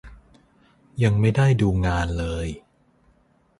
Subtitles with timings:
[1.03, 2.47] ยังไม่ได้ดูงานเลย